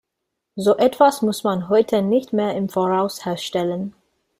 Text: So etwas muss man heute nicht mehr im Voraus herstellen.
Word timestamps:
So 0.55 0.75
etwas 0.77 1.21
muss 1.21 1.43
man 1.43 1.69
heute 1.69 2.01
nicht 2.01 2.33
mehr 2.33 2.55
im 2.55 2.69
Voraus 2.69 3.23
herstellen. 3.23 3.93